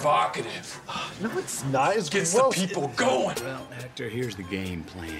[0.00, 0.80] provocative.
[1.20, 1.94] No, it's not.
[1.96, 2.54] It's Gets gross.
[2.56, 3.36] the people going.
[3.44, 5.12] Well, Hector, here's the game plan.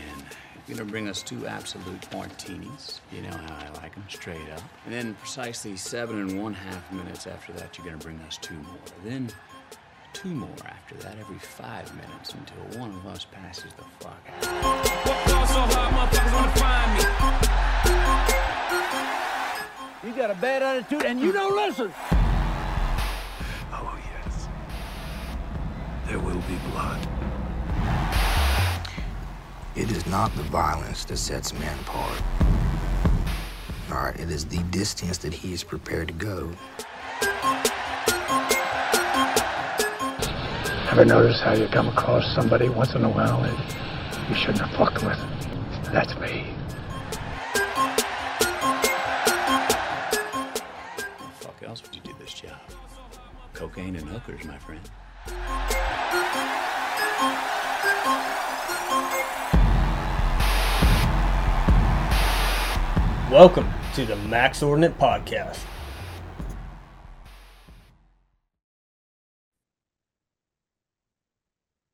[0.66, 3.00] You're gonna bring us two absolute martinis.
[3.12, 4.62] You know how I like them, straight up.
[4.86, 8.54] And then precisely seven and one half minutes after that, you're gonna bring us two
[8.54, 8.78] more.
[9.04, 9.28] Then
[10.14, 15.60] two more after that every five minutes until one of us passes the fuck out.
[20.02, 21.92] You got a bad attitude and you don't listen.
[30.10, 32.22] Not the violence that sets man apart.
[33.92, 36.50] All right, it is the distance that he is prepared to go.
[40.90, 44.76] Ever notice how you come across somebody once in a while that you shouldn't have
[44.76, 45.18] fucked with?
[45.92, 46.54] That's me.
[51.18, 52.58] The fuck else would you do this job?
[53.54, 54.90] Cocaine and hookers, my friend.
[63.30, 65.60] Welcome to the Max Ordinate Podcast.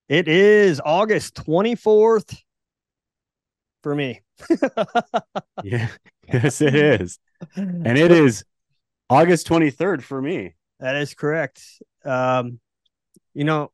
[0.09, 2.35] It is August 24th
[3.83, 4.23] for me.
[5.63, 5.89] Yeah,
[6.33, 7.19] yes, it is.
[7.55, 8.43] And it is
[9.11, 10.55] August 23rd for me.
[10.81, 11.63] That is correct.
[12.03, 12.61] Um,
[13.35, 13.73] you know,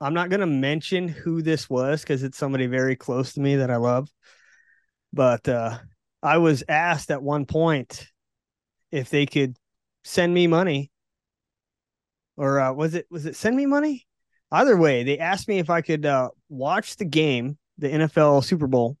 [0.00, 3.56] I'm not going to mention who this was because it's somebody very close to me
[3.56, 4.08] that I love.
[5.12, 5.78] But uh,
[6.22, 8.06] I was asked at one point
[8.90, 9.56] if they could
[10.04, 10.90] send me money,
[12.36, 14.06] or uh, was it was it send me money?
[14.50, 18.66] Either way, they asked me if I could uh, watch the game, the NFL Super
[18.66, 18.96] Bowl,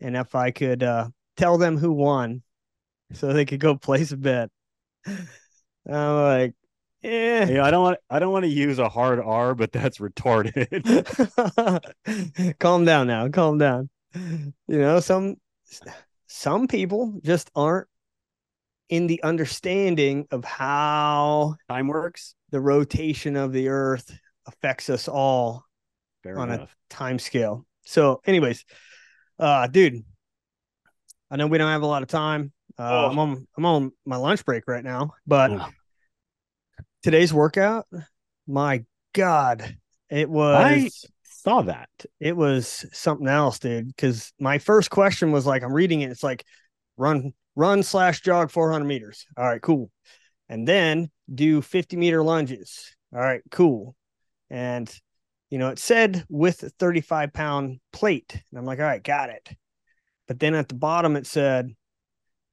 [0.00, 2.42] and if I could uh, tell them who won,
[3.12, 4.50] so they could go place a bet.
[5.86, 6.54] I'm like,
[7.02, 7.44] yeah.
[7.44, 10.68] Hey, I don't want I don't want to use a hard R, but that's retarded.
[12.58, 15.36] calm down now calm down you know some
[16.34, 17.88] some people just aren't
[18.88, 22.34] in the understanding of how Time works.
[22.50, 25.64] the rotation of the earth affects us all
[26.22, 26.74] Fair on enough.
[26.90, 28.64] a time scale so anyways
[29.38, 30.02] uh dude
[31.30, 33.10] i know we don't have a lot of time uh, Oh.
[33.10, 35.68] i'm on i'm on my lunch break right now but Oh.
[37.02, 37.86] today's workout
[38.46, 38.84] my
[39.14, 39.76] god
[40.10, 41.04] it was
[41.42, 41.88] saw that.
[42.20, 43.88] it was something else, dude.
[43.88, 46.10] Because my first question was like, I'm reading it.
[46.10, 46.44] It's like,
[46.96, 49.26] run, run slash jog 400 meters.
[49.36, 49.90] All right, cool.
[50.48, 52.94] And then do 50 meter lunges.
[53.12, 53.96] All right, cool.
[54.50, 54.92] And
[55.52, 59.28] you know, it said with a 35 pound plate, and I'm like, all right, got
[59.28, 59.50] it.
[60.26, 61.74] But then at the bottom it said,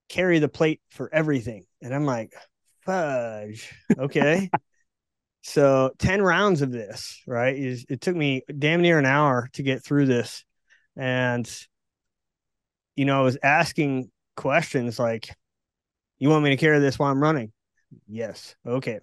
[0.09, 2.33] carry the plate for everything, and I'm like,
[2.85, 3.73] fudge.
[3.97, 4.49] Okay.
[5.41, 7.55] So 10 rounds of this, right?
[7.57, 10.43] It took me damn near an hour to get through this.
[10.97, 11.49] And
[12.99, 15.33] you know, I was asking questions like,
[16.17, 17.53] you want me to carry this while I'm running?
[18.07, 18.55] Yes.
[18.67, 18.99] Okay.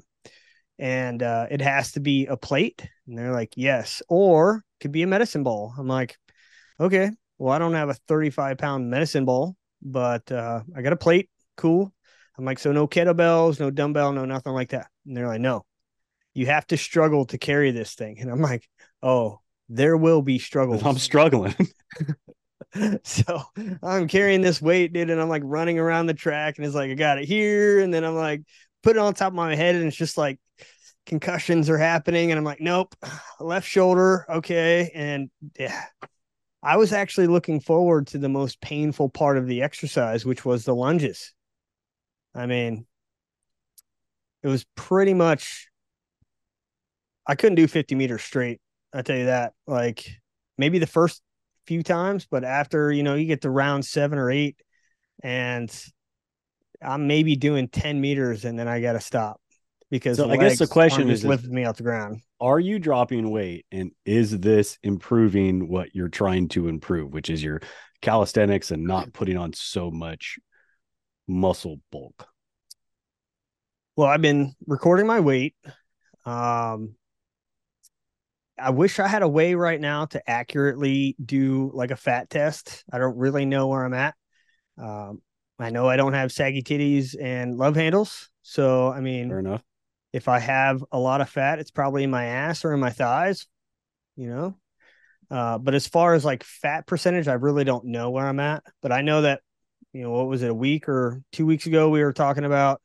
[0.79, 2.87] And uh, it has to be a plate.
[3.07, 4.03] And they're like, yes.
[4.11, 5.73] Or could be a medicine ball.
[5.79, 6.19] I'm like,
[6.79, 7.11] okay.
[7.39, 11.31] Well, I don't have a 35 pound medicine ball, but uh, I got a plate.
[11.57, 11.91] Cool.
[12.37, 14.89] I'm like, so no kettlebells, no dumbbell, no nothing like that.
[15.07, 15.65] And they're like, no,
[16.37, 18.21] you have to struggle to carry this thing.
[18.21, 18.69] And I'm like,
[19.03, 20.85] oh, there will be struggles.
[20.85, 21.55] I'm struggling.
[23.05, 23.43] so
[23.83, 26.91] I'm carrying this weight, dude, and I'm like running around the track, and it's like
[26.91, 28.43] I got it here, and then I'm like
[28.83, 30.39] put it on top of my head, and it's just like
[31.07, 32.95] concussions are happening, and I'm like, nope,
[33.41, 35.85] left shoulder, okay, and yeah.
[36.63, 40.65] I was actually looking forward to the most painful part of the exercise, which was
[40.65, 41.33] the lunges.
[42.35, 42.87] I mean,
[44.43, 45.69] it was pretty much
[47.27, 48.61] I couldn't do 50 meters straight.
[48.93, 49.53] I tell you that.
[49.67, 50.09] Like
[50.59, 51.23] maybe the first
[51.67, 54.57] few times, but after, you know, you get to round seven or eight
[55.23, 55.71] and
[56.83, 59.41] I'm maybe doing 10 meters and then I got to stop
[59.91, 62.21] because So I guess the question is- lifting me off the ground.
[62.39, 67.43] Are you dropping weight and is this improving what you're trying to improve, which is
[67.43, 67.63] your
[68.03, 70.39] calisthenics and not putting on so much
[71.27, 72.29] muscle bulk?
[73.97, 75.55] Well, I've been recording my weight.
[76.27, 76.95] Um,
[78.59, 82.85] I wish I had a way right now to accurately do like a fat test.
[82.91, 84.15] I don't really know where I'm at.
[84.79, 85.21] Um,
[85.59, 88.31] I know I don't have saggy titties and love handles.
[88.43, 89.63] So, I mean, Fair enough.
[90.13, 92.91] if I have a lot of fat, it's probably in my ass or in my
[92.91, 93.47] thighs,
[94.17, 94.57] you know.
[95.31, 98.63] Uh, but as far as like fat percentage, I really don't know where I'm at.
[98.81, 99.41] But I know that,
[99.93, 102.81] you know, what was it, a week or two weeks ago, we were talking about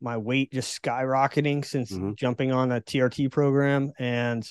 [0.00, 2.16] my weight just skyrocketing since Mhm.
[2.16, 3.92] jumping on a TRT program.
[3.98, 4.48] And,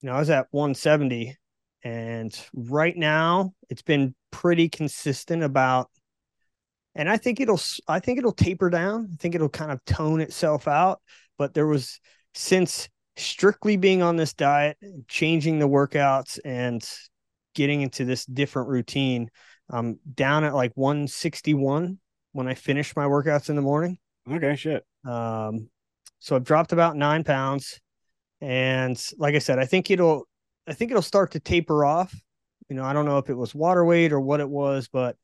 [0.00, 1.36] you know, I was at 170.
[1.84, 5.88] And right now it's been pretty consistent about,
[6.94, 9.08] and I think it'll, I think it'll taper down.
[9.12, 11.00] I think it'll kind of tone itself out.
[11.38, 12.00] But there was,
[12.34, 16.88] since strictly being on this diet, changing the workouts and
[17.54, 19.30] getting into this different routine,
[19.70, 21.98] I'm down at like 161
[22.32, 23.98] when I finish my workouts in the morning.
[24.30, 24.84] Okay, shit.
[25.04, 25.68] Um,
[26.18, 27.80] so I've dropped about nine pounds,
[28.40, 30.26] and like I said, I think it'll,
[30.66, 32.14] I think it'll start to taper off.
[32.68, 35.16] You know, I don't know if it was water weight or what it was, but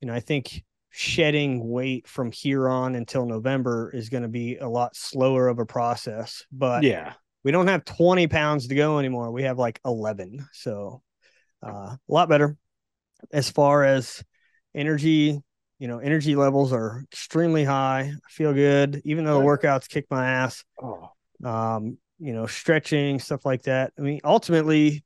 [0.00, 4.56] you know, I think shedding weight from here on until November is going to be
[4.56, 6.44] a lot slower of a process.
[6.50, 7.12] But Yeah.
[7.44, 9.30] we don't have 20 pounds to go anymore.
[9.30, 10.46] We have like 11.
[10.52, 11.02] So
[11.64, 12.56] uh, a lot better
[13.32, 14.22] as far as
[14.74, 15.40] energy.
[15.78, 18.12] You know, energy levels are extremely high.
[18.12, 20.64] I feel good, even though the workouts kick my ass.
[20.82, 21.10] Oh.
[21.44, 23.92] Um, you know, stretching, stuff like that.
[23.98, 25.04] I mean, ultimately,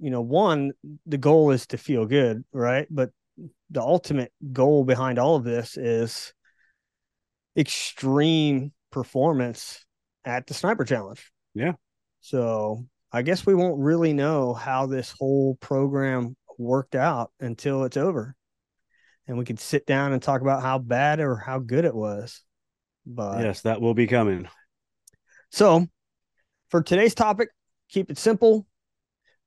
[0.00, 0.72] you know, one,
[1.06, 2.86] the goal is to feel good, right?
[2.90, 3.10] But
[3.70, 6.34] the ultimate goal behind all of this is
[7.56, 9.84] extreme performance
[10.24, 11.30] at the sniper challenge.
[11.54, 11.72] Yeah.
[12.20, 17.96] So I guess we won't really know how this whole program worked out until it's
[17.96, 18.34] over.
[19.28, 22.42] And we could sit down and talk about how bad or how good it was.
[23.06, 24.48] But yes, that will be coming.
[25.52, 25.86] So
[26.70, 27.50] for today's topic,
[27.88, 28.66] keep it simple.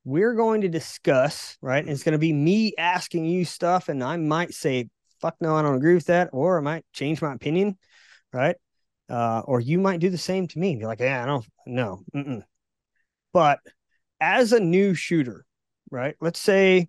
[0.04, 1.86] We're going to discuss, right?
[1.86, 4.88] It's going to be me asking you stuff, and I might say,
[5.20, 7.76] fuck no, I don't agree with that, or I might change my opinion,
[8.32, 8.56] right?
[9.08, 10.76] Uh, or you might do the same to me.
[10.76, 12.02] Be like, yeah, I don't know.
[13.32, 13.58] But
[14.20, 15.44] as a new shooter,
[15.90, 16.14] right?
[16.20, 16.88] Let's say,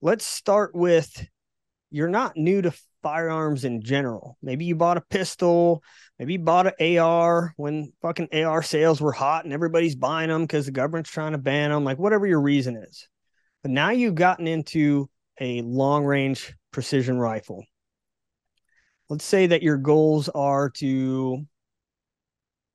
[0.00, 1.26] let's start with
[1.90, 2.72] you're not new to
[3.02, 4.36] firearms in general.
[4.42, 5.82] Maybe you bought a pistol,
[6.18, 10.42] maybe you bought an AR when fucking AR sales were hot and everybody's buying them
[10.42, 13.08] because the government's trying to ban them, like whatever your reason is.
[13.62, 15.08] But now you've gotten into
[15.40, 17.64] a long range precision rifle.
[19.08, 21.46] Let's say that your goals are to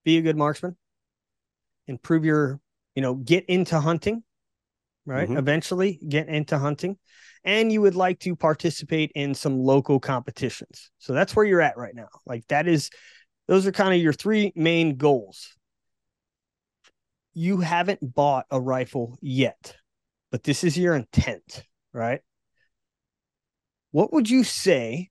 [0.03, 0.77] be a good marksman,
[1.88, 2.59] improve your,
[2.95, 4.24] you know, get into hunting,
[5.06, 5.27] right?
[5.27, 5.38] Mhm.
[5.38, 6.97] Eventually get into hunting
[7.44, 10.92] and you would like to participate in some local competitions.
[10.98, 12.10] So that's where you're at right now.
[12.25, 12.89] Like that is
[13.48, 15.56] those are kind of your three main goals.
[17.34, 19.75] You haven't bought a rifle yet,
[20.31, 21.63] but this is your intent,
[21.94, 22.22] right?
[23.92, 25.10] What would you say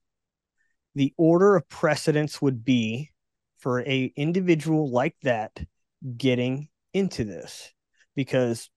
[0.93, 3.11] the order of precedence would be
[3.57, 5.65] for a individual like that
[6.15, 7.73] getting into this?
[8.15, 8.69] Because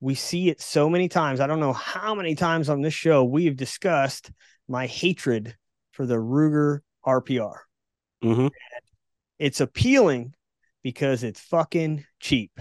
[0.00, 1.40] we see it so many times.
[1.40, 4.30] I don't know how many times on this show we've discussed
[4.68, 5.56] my hatred
[5.92, 7.62] for the Ruger RPR.
[8.22, 8.50] Mhm.
[9.38, 10.34] It's appealing
[10.82, 12.60] because it's fucking cheap.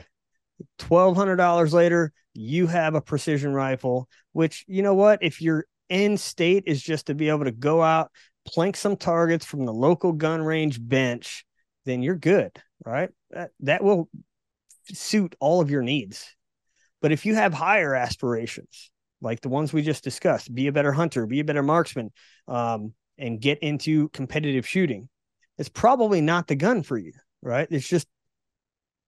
[0.77, 5.19] $1,200 later, you have a precision rifle, which, you know what?
[5.21, 8.11] If your end state is just to be able to go out,
[8.45, 11.45] plank some targets from the local gun range bench,
[11.85, 12.51] then you're good,
[12.85, 13.09] right?
[13.31, 14.09] That, that will
[14.85, 16.25] suit all of your needs.
[17.01, 20.91] But if you have higher aspirations, like the ones we just discussed, be a better
[20.91, 22.11] hunter, be a better marksman,
[22.47, 25.09] um, and get into competitive shooting,
[25.57, 27.67] it's probably not the gun for you, right?
[27.71, 28.07] It's just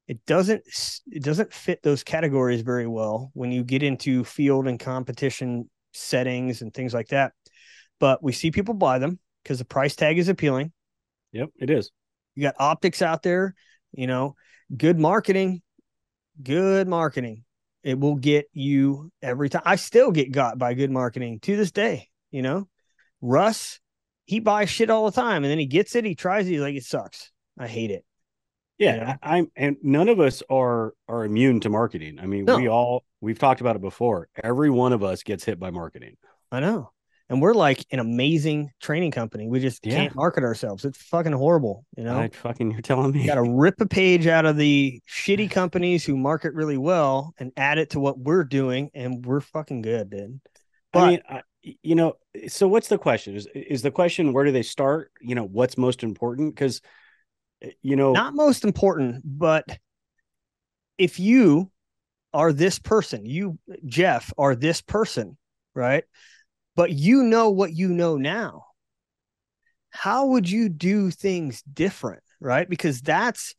[0.07, 0.63] it doesn't
[1.11, 6.61] it doesn't fit those categories very well when you get into field and competition settings
[6.61, 7.33] and things like that.
[7.99, 10.71] But we see people buy them because the price tag is appealing.
[11.31, 11.91] Yep, it is.
[12.33, 13.53] You got optics out there,
[13.91, 14.35] you know,
[14.75, 15.61] good marketing,
[16.41, 17.43] good marketing.
[17.83, 19.61] It will get you every time.
[19.65, 22.67] I still get got by good marketing to this day, you know.
[23.21, 23.79] Russ,
[24.25, 26.61] he buys shit all the time and then he gets it, he tries it, he's
[26.61, 27.31] like, it sucks.
[27.57, 28.05] I hate it.
[28.77, 29.15] Yeah, Yeah.
[29.21, 32.17] I, I'm, and none of us are are immune to marketing.
[32.21, 32.57] I mean, No.
[32.57, 34.29] we all we've talked about it before.
[34.41, 36.15] Every one of us gets hit by marketing.
[36.51, 36.91] I know.
[37.29, 39.47] And we're like an amazing training company.
[39.47, 39.95] We just Yeah.
[39.95, 40.83] can't market ourselves.
[40.83, 42.19] It's fucking horrible, you know.
[42.19, 43.21] I fucking you're telling me.
[43.21, 47.33] You got to rip a page out of the shitty companies who market really well
[47.37, 50.41] and add it to what we're doing, and we're fucking good, dude.
[50.91, 51.41] But I mean, I,
[51.83, 52.13] you know,
[52.47, 53.35] so what's the question?
[53.35, 55.11] Is is the question where do they start?
[55.21, 56.55] You know, what's most important?
[56.55, 56.81] Because,
[57.61, 59.65] eh, you know, not most important, but
[60.97, 61.69] if you
[62.33, 65.37] are this person, you Jeph are this person,
[65.75, 66.03] right?
[66.79, 68.63] But you know what you know now.
[69.89, 72.69] How would you do things different, right?
[72.69, 73.53] Because that's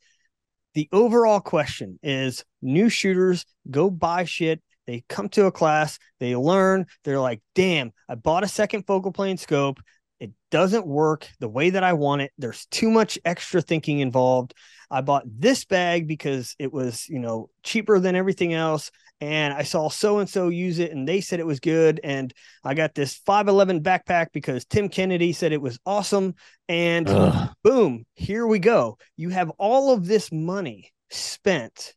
[0.72, 6.34] the overall question is new shooters go buy shit they come to a class they
[6.34, 9.80] learn they're like damn i bought a second focal plane scope
[10.20, 12.30] It doesn't work the way that I want it.
[12.38, 14.54] There's too much extra thinking involved.
[14.90, 18.90] I bought this bag because it was, you know, cheaper than everything else.
[19.20, 22.00] And I saw so and so use it and they said it was good.
[22.02, 22.32] And
[22.64, 26.34] I got this 511 backpack because Tim Kennedy said it was awesome.
[26.68, 27.50] And Ugh.
[27.62, 28.96] boom, here we go.
[29.16, 31.94] You have all of this money spent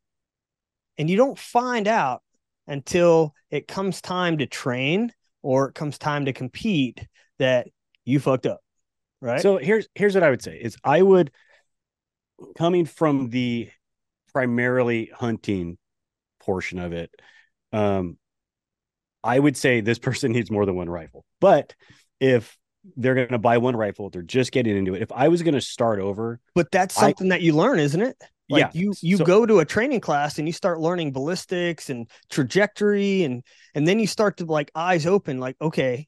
[0.97, 2.21] and you don't find out
[2.67, 5.11] until it comes time to train
[5.41, 7.05] or it comes time to compete
[7.39, 7.67] that
[8.05, 8.59] you fucked up.
[9.21, 9.41] Right.
[9.41, 11.31] So here's here's what I would say is I would
[12.57, 13.69] coming from the
[14.33, 15.77] primarily hunting
[16.45, 17.09] portion of it,
[17.71, 18.17] um,
[19.23, 21.25] I would say this person needs more than one rifle.
[21.39, 21.75] But
[22.19, 22.57] if
[22.97, 25.01] they're going to buy one rifle, they're just getting into it.
[25.01, 28.01] If I was going to start over, but that's I- something that you learn, isn't
[28.01, 28.17] it?
[28.49, 28.81] Like Yeah.
[28.81, 33.23] you you So- go to a training class and you start learning ballistics and trajectory
[33.23, 33.41] and
[33.73, 36.07] and then you start to like eyes open like okay,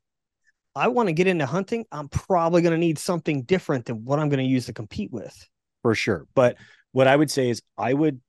[0.76, 1.86] I want to get into hunting.
[1.94, 5.12] I'm probably going to need something different than what I'm going to use to compete
[5.14, 5.34] with.
[5.82, 6.26] for sure.
[6.36, 6.58] But
[6.92, 8.20] what I would say is I would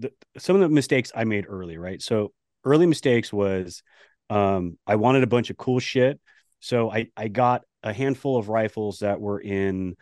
[0.00, 2.00] the, some of the mistakes I made early, right?
[2.00, 2.32] So
[2.64, 3.82] early mistakes was
[4.28, 6.20] um I wanted a bunch of cool shit.
[6.60, 9.96] So I I got a handful of rifles that were in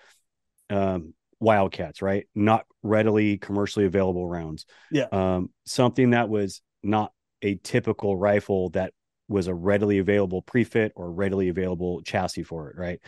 [0.71, 2.27] um wildcats, right?
[2.35, 4.67] Not readily commercially available rounds.
[4.91, 5.07] Yeah.
[5.13, 7.13] Um something that was not
[7.43, 8.93] a typical rifle that
[9.29, 13.01] was a readily available pre-fit or readily available chassis for it, right?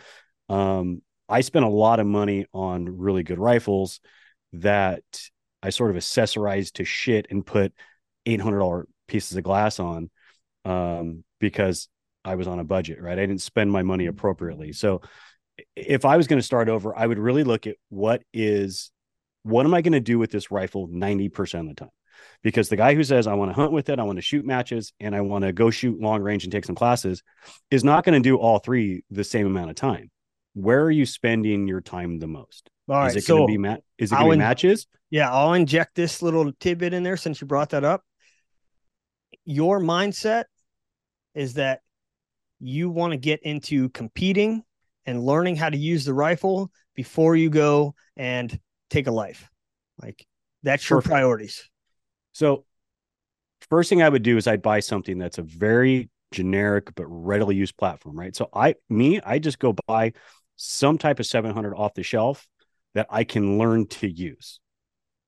[0.49, 4.01] Um I spent a lot of money on really good rifles
[4.53, 5.03] that
[5.63, 7.73] I sort of accessorized to shit and put
[8.25, 10.09] eight hundred dollar pieces of glass on,
[10.65, 11.87] um, because
[12.23, 13.17] I was on a budget, right?
[13.17, 14.73] I didn't spend my money appropriately.
[14.73, 15.01] So,
[15.75, 18.91] if I was going to start over, I would really look at what is,
[19.43, 21.91] what am I going to do with this rifle ninety percent of the time?
[22.43, 24.45] Because the guy who says I want to hunt with it, I want to shoot
[24.45, 27.21] matches, and I want to go shoot long range and take some classes,
[27.69, 30.09] is not going to do all three the same amount of time.
[30.53, 32.70] Where are you spending your time the most?
[32.89, 34.87] All right, is it so going to be ma- is it going to be matches?
[35.09, 38.03] Yeah, I'll inject this little tidbit in there since you brought that up.
[39.45, 40.45] Your mindset
[41.35, 41.81] is that
[42.59, 44.63] you want to get into competing
[45.05, 48.59] and learning how to use the rifle before you go and
[48.89, 49.49] take a life.
[50.01, 50.25] Like
[50.63, 51.11] that's your Perfect.
[51.11, 51.69] priorities.
[52.33, 52.65] So,
[53.69, 57.55] first thing I would do is I'd buy something that's a very generic but readily
[57.55, 58.35] used platform, right?
[58.35, 60.13] So, I, me, I just go buy
[60.55, 62.47] some type of 700 off the shelf
[62.93, 64.59] that I can learn to use.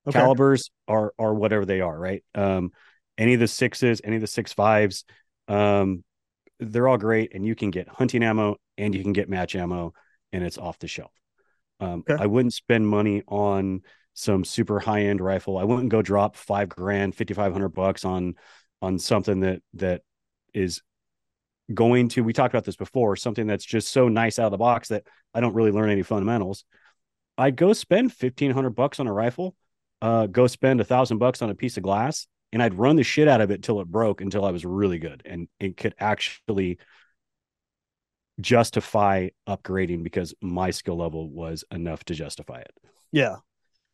[0.06, 0.18] Okay.
[0.18, 2.22] Calibers are are whatever they are, right?
[2.34, 2.72] Um,
[3.16, 5.04] any of the sixes, any of the six fives,
[5.48, 6.04] um,
[6.60, 9.94] they're all great, and you can get hunting ammo and you can get match ammo,
[10.32, 11.12] and it's off the shelf.
[11.80, 12.22] Um, Okay.
[12.22, 13.82] I wouldn't spend money on
[14.14, 15.58] some super high end rifle.
[15.58, 18.34] I wouldn't go drop five grand, fifty five hundred bucks on
[18.82, 20.02] on something that that
[20.52, 20.82] is
[21.72, 22.22] going to.
[22.22, 23.16] We talked about this before.
[23.16, 26.02] Something that's just so nice out of the box that I don't really learn any
[26.02, 26.64] fundamentals.
[27.36, 29.56] I'd go spend fifteen hundred bucks on a rifle.
[30.02, 33.02] Uh, go spend a thousand bucks on a piece of glass, and I'd run the
[33.02, 35.94] shit out of it till it broke until I was really good and it could
[35.98, 36.78] actually
[38.40, 42.72] justify upgrading because my skill level was enough to justify it.
[43.12, 43.36] Yeah.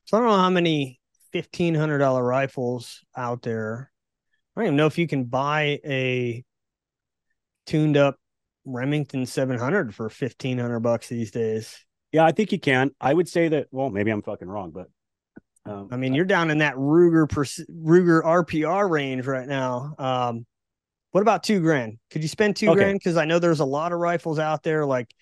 [0.06, 0.98] So I don't know how many
[1.32, 3.90] fifteen hundred dollar rifles out there.
[4.56, 6.44] I don't even know if you can buy a
[7.66, 8.16] tuned up
[8.64, 11.84] Remington seven hundred for fifteen hundred bucks these days.
[12.12, 12.90] Yeah, I think you can.
[13.00, 13.68] I would say that.
[13.70, 14.88] Well, maybe I'm fucking wrong, but
[15.64, 19.94] um, I mean, you're down in that Ruger Ruger RPR range right now.
[19.98, 20.46] Um,
[21.12, 21.98] what about two grand?
[22.10, 22.78] Could you spend two Okay.
[22.80, 22.98] grand?
[22.98, 24.84] Because I know there's a lot of rifles out there.
[24.86, 25.12] Like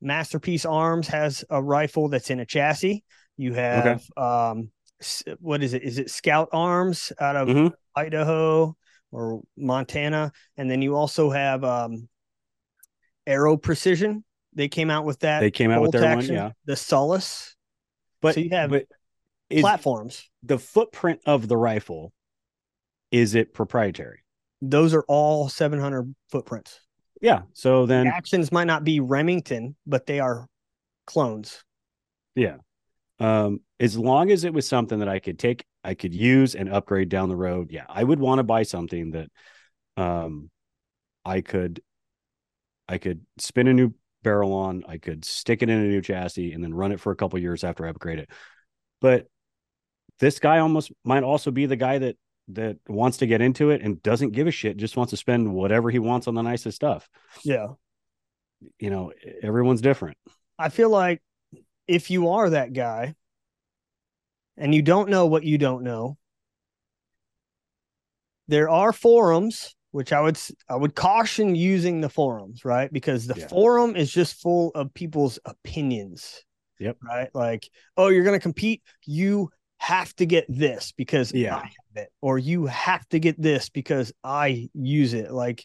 [0.00, 3.04] Masterpiece Arms has a rifle that's in a chassis.
[3.36, 4.70] You have um,
[5.38, 5.82] what is it?
[5.82, 7.72] Is it Scout Arms out of Mhm.
[7.94, 8.76] Idaho
[9.10, 10.32] or Montana?
[10.56, 12.08] And then you also have um,
[13.26, 14.24] Aero Precision.
[14.54, 15.40] They came out with that.
[15.40, 16.50] They came out with their one, yeah.
[16.66, 17.56] The Solus
[18.20, 18.86] but so you have but
[19.50, 20.28] platforms.
[20.42, 22.12] the footprint of the rifle
[23.10, 24.20] is it proprietary?
[24.64, 26.78] those are all 700 footprints.
[27.20, 27.42] Yeah.
[27.52, 30.46] So The then, actions might not be Remington, but they are
[31.06, 31.64] clones.
[32.36, 32.56] yeah.
[33.18, 36.68] Um, as long as it was something that I could take, I could use and
[36.72, 37.70] upgrade down the road.
[37.72, 39.28] Yeah, I would want to buy something that,
[39.96, 40.50] um,
[41.24, 41.80] I could,
[42.88, 44.84] I could spin a new barrel on.
[44.88, 47.38] I could stick it in a new chassis and then run it for a couple
[47.38, 48.30] years after I upgrade it.
[49.00, 49.26] But
[50.18, 52.16] this guy almost might also be the guy that
[52.48, 55.52] that wants to get into it and doesn't give a shit, just wants to spend
[55.52, 57.08] whatever he wants on the nicest stuff.
[57.44, 57.68] Yeah.
[58.78, 59.12] You know,
[59.42, 60.16] everyone's different.
[60.58, 61.22] I feel like
[61.86, 63.14] if you are that guy
[64.56, 66.16] and you don't know what you don't know,
[68.48, 72.92] there are forums which I would I would caution using the forums, right?
[72.92, 73.48] Because the Yeah.
[73.48, 76.44] forum is just full of people's opinions.
[76.80, 76.96] Yep.
[77.02, 77.28] Right?
[77.32, 81.56] Like, oh, you're going to compete, you have to get this because Yeah.
[81.56, 85.30] I have it, or you have to get this because I use it.
[85.30, 85.64] Like,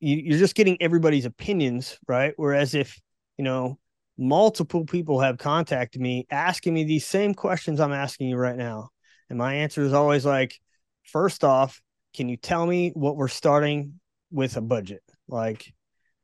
[0.00, 2.32] you, you're just getting everybody's opinions, right?
[2.36, 3.00] Whereas if
[3.38, 3.78] you know
[4.16, 8.90] multiple people have contacted me asking me these same questions I'm asking you right now,
[9.28, 10.58] and my answer is always like,
[11.04, 11.82] first off,
[12.14, 15.02] can you tell me what we're starting with a budget?
[15.28, 15.72] Like,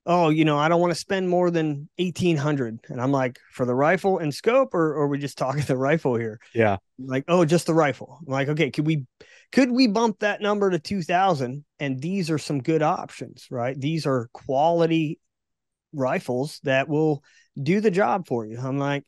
[0.06, 3.38] oh, you know, I don't want to spend more than eighteen hundred, and I'm like,
[3.52, 6.38] for the rifle and scope, or, or are we just talking the rifle here?
[6.54, 6.78] Yeah.
[6.98, 9.06] like oh just the rifle I'm like okay could we
[9.52, 14.06] could we bump that number to 2000 and these are some good options right these
[14.06, 15.18] are quality
[15.92, 17.22] rifles that will
[17.60, 19.04] do the job for you i'm like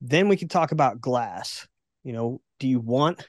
[0.00, 1.66] then we can talk about glass
[2.04, 3.26] you know do you want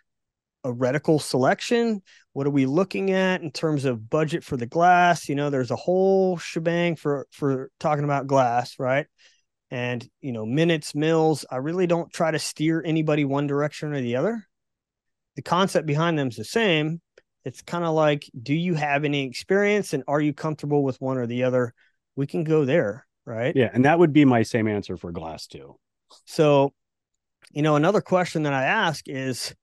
[0.68, 2.02] a reticle selection.
[2.34, 5.30] What are we looking at in terms of budget for the glass?
[5.30, 9.08] You know there's a whole shebang for for talking about glass right?
[9.72, 14.02] And you know minutes mills i really don't try to steer anybody one direction or
[14.02, 14.46] the other.
[15.36, 17.02] The concept behind them is the same.
[17.46, 21.18] It's kind of like do you have any experience and are you comfortable with one
[21.18, 21.74] or the other?
[22.16, 23.54] We can go there right?
[23.58, 23.70] Yeah.
[23.74, 25.78] And that would be my same answer for glass too.
[26.26, 26.74] so
[27.52, 29.56] you know another question that i ask is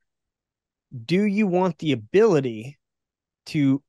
[1.04, 2.78] do you want the ability
[3.46, 3.82] to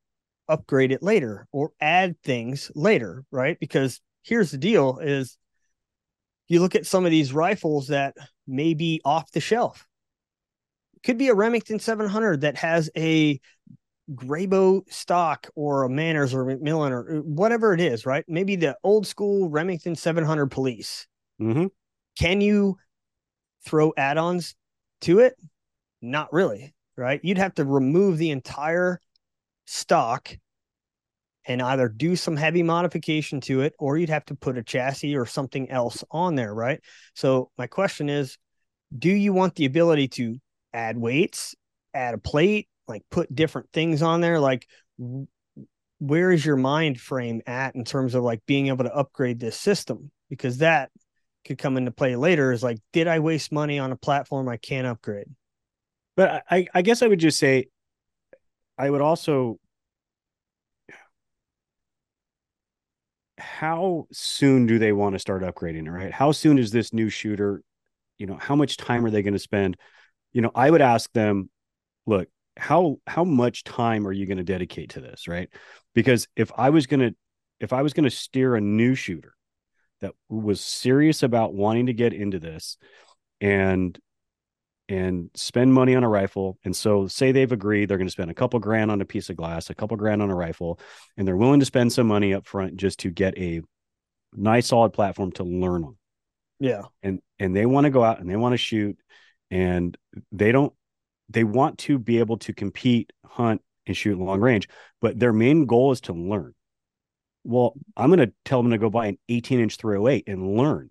[0.48, 3.60] upgrade it later or add things later right?
[3.60, 5.38] Because here's the deal is
[6.48, 8.16] you look at some of these rifles that
[8.48, 9.86] may be off the shelf.
[11.04, 13.40] Could be a remington 700 that has a
[14.14, 18.24] Grayboe stock or a manners or McMillan or whatever it is right?
[18.28, 21.08] Maybe the old school remington 700 police.
[21.40, 21.68] Hmm
[22.18, 22.78] can you
[23.66, 24.56] throw add-ons
[25.01, 25.36] to it?
[26.01, 27.20] Not really right?
[27.24, 29.00] You'd have to remove the entire
[29.66, 30.38] stock
[31.48, 35.16] and either do some heavy modification to it or you'd have to put a chassis
[35.16, 36.81] or something else on there right?
[37.14, 38.38] So my question is
[38.98, 40.38] do you want the ability to
[40.74, 41.55] add weights
[41.94, 44.40] add a plate like put different things on there?
[44.40, 44.68] Like
[46.00, 49.58] where is your mind frame at in terms of like being able to upgrade this
[49.58, 50.12] system?
[50.29, 50.92] Because that
[51.46, 54.58] could come into play later is like did i waste money on a platform i
[54.58, 55.27] can't upgrade
[56.16, 57.68] But I, I guess I would just say,
[58.78, 59.60] I would also,
[63.38, 66.12] how soon do they want to start upgrading right?
[66.12, 67.62] How soon is this new shooter,
[68.18, 69.78] you know, how much time are they going to spend?
[70.34, 71.50] You know, I would ask them,
[72.06, 75.50] look, how how much time are you going to dedicate to this, right?
[75.94, 77.16] Because if I was going to
[77.60, 79.34] if I was going to steer a new shooter
[80.01, 82.78] that was serious about wanting to get into this
[83.42, 83.98] and
[84.88, 86.58] and spend money on a rifle.
[86.64, 89.30] And so, say they've agreed they're going to spend a couple grand on a piece
[89.30, 90.80] of glass, a couple grand on a rifle,
[91.18, 93.62] and they're willing to spend some money up front just to get a
[94.34, 95.98] nice, solid platform to learn on.
[96.60, 98.98] yeah And and they want to go out and they want to shoot,
[99.52, 99.98] and
[100.32, 100.74] they don't.
[101.30, 104.68] They want to be able to compete, hunt, and shoot long range,
[105.02, 106.54] but their main goal is to learn.
[107.44, 110.90] Well, I'm going to tell them to go buy an 18 inch 308 and learn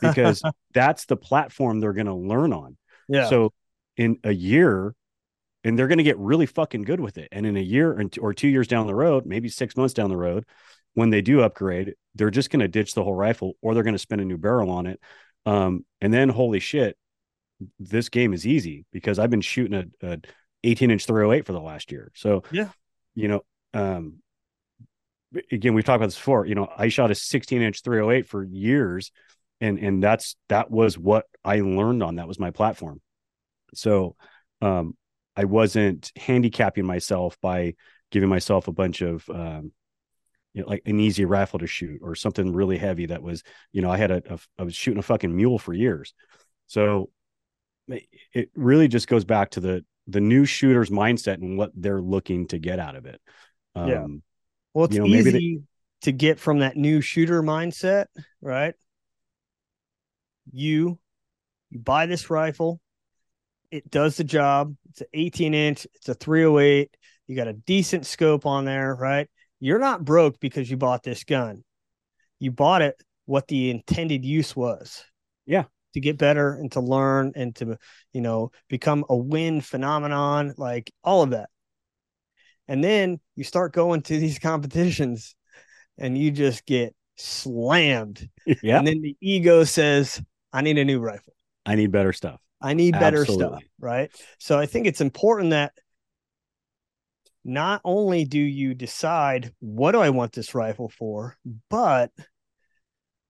[0.00, 0.42] because
[0.74, 2.76] that's the platform they're going to learn on.
[3.08, 3.52] yeah So
[3.96, 4.94] in a year,
[5.64, 7.28] and they're going to get really fucking good with it.
[7.32, 10.08] And in a year and or two years down the road, maybe six months down
[10.08, 10.44] the road,
[10.94, 13.94] when they do upgrade, they're just going to ditch the whole rifle or they're going
[13.94, 15.00] to spend a new barrel on it.
[15.46, 16.96] Um, and then holy shit,
[17.80, 20.18] this game is easy because I've been shooting a, a
[20.64, 22.12] 18 inch 308 for the last year.
[22.14, 22.68] So Yeah.
[23.14, 23.40] you know,
[23.74, 24.22] um,
[25.50, 26.46] again, we've talked about this before.
[26.46, 29.12] You know, I shot a 16 inch 308 for years,
[29.60, 32.16] and and that's that was what I learned on.
[32.16, 33.00] That was my platform.
[33.74, 34.16] So,
[34.62, 34.96] um,
[35.36, 37.74] I wasn't handicapping myself by
[38.10, 39.72] giving myself a bunch of um,
[40.54, 43.42] you know, like an easy rifle to shoot or something really heavy that was,
[43.72, 46.14] you know, I had a, a I was shooting a fucking mule for years.
[46.66, 47.10] So
[48.32, 52.46] it really just goes back to the the new shooter's mindset and what they're looking
[52.48, 53.20] to get out of it.
[53.74, 54.06] Um, Yeah.
[54.74, 55.60] Well, it's you know, easy they-
[56.02, 58.06] to get from that new shooter mindset,
[58.40, 58.74] right?
[60.52, 60.98] You
[61.70, 62.80] you buy this rifle,
[63.70, 64.74] it does the job.
[64.90, 66.96] It's an 18 inch, it's a 308.
[67.26, 69.28] You got a decent scope on there, right?
[69.60, 71.62] You're not broke because you bought this gun.
[72.38, 75.04] You bought it what the intended use was.
[75.44, 75.64] Yeah.
[75.94, 77.76] To get better and to learn and to,
[78.12, 81.50] you know, become a win phenomenon, like all of that.
[82.68, 85.34] And then you start going to these competitions
[85.98, 88.28] and you just get slammed.
[88.62, 91.34] yeah, And then the ego says, I need a new rifle.
[91.66, 92.40] I need better stuff.
[92.60, 93.62] I need better stuff.
[93.78, 94.10] Right.
[94.38, 95.72] So I think it's important that
[97.44, 101.36] not only do you decide what do I want this rifle for,
[101.70, 102.10] but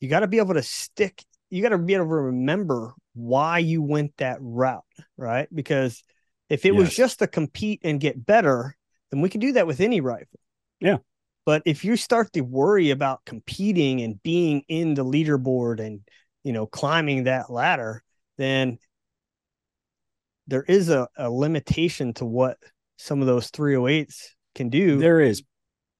[0.00, 3.58] you got to be able to stick, you got to be able to remember why
[3.58, 4.84] you went that route,
[5.16, 5.48] right?
[5.54, 6.02] Because
[6.48, 8.76] if it was just to compete and get better,
[9.10, 10.40] then we can do that with any rifle.
[10.80, 10.98] Yeah.
[11.44, 16.00] But if you start to worry about competing and being in the leaderboard and,
[16.48, 18.02] you know, climbing that ladder,
[18.38, 18.78] then
[20.46, 22.56] there is a, a limitation to what
[22.96, 24.96] some of those 308s can do.
[24.96, 25.42] There is,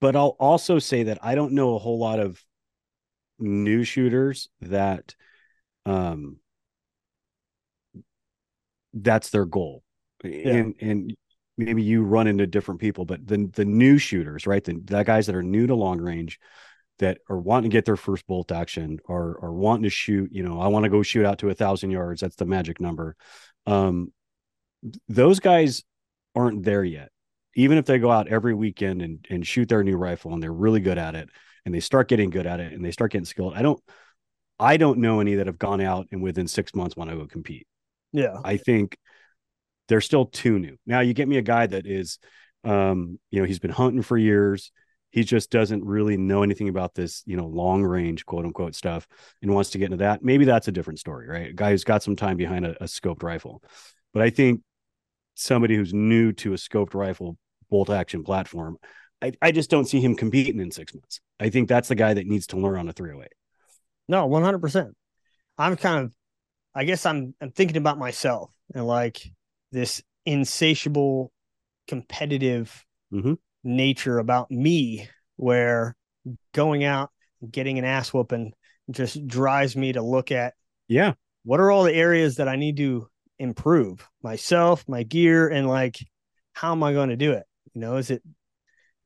[0.00, 2.42] but I'll also say that I don't know a whole lot of
[3.38, 5.14] new shooters that
[5.84, 6.38] um
[8.94, 9.82] that's their goal.
[10.24, 11.14] And and
[11.58, 14.64] maybe you run into different people, but the the new shooters, right?
[14.64, 16.40] The, the guys that are new to long range
[16.98, 20.42] that are wanting to get their first bolt action or or wanting to shoot, you
[20.42, 22.20] know, I want to go shoot out to a thousand yards.
[22.20, 23.16] That's the magic number.
[23.66, 24.12] Um
[25.08, 25.82] those guys
[26.34, 27.11] aren't there yet
[27.58, 30.52] even if they go out every weekend and, and shoot their new rifle and they're
[30.52, 31.28] really good at it
[31.64, 33.82] and they start getting good at it and they start getting skilled i don't
[34.58, 37.26] i don't know any that have gone out and within six months want to go
[37.26, 37.66] compete
[38.12, 38.37] yeah.
[38.44, 38.96] i think
[39.88, 42.18] they're still too new now you get me a guy that is
[42.64, 44.70] um you know he's been hunting for years
[45.10, 49.06] he just doesn't really know anything about this you know long range quote unquote stuff
[49.42, 50.22] and wants to get into that.
[50.22, 51.50] Maybe that's a different story right?
[51.50, 53.62] A guy who's got some time behind a, a scoped rifle.
[54.12, 54.62] But i think
[55.34, 57.36] somebody who's new to a scoped rifle
[57.70, 58.76] bolt action platform
[59.20, 61.20] I, I just don't see him competing in six months.
[61.40, 63.32] I think that's the guy that needs to learn on a 308
[64.06, 64.94] No, one hundred percent.
[65.56, 66.14] I'm kind of,
[66.74, 69.20] I guess I'm I'm thinking about myself and like
[69.72, 71.32] this insatiable,
[71.88, 73.38] competitive Mhm.
[73.68, 75.94] Nature about me, where
[76.52, 77.11] going out
[77.48, 78.52] getting an ass whooping
[78.90, 80.54] just drives me to look at
[80.88, 81.12] yeah
[81.44, 85.98] what are all the areas that I need to improve myself, my gear, and like
[86.52, 87.44] how am I going to do it?
[87.72, 88.22] You know, is it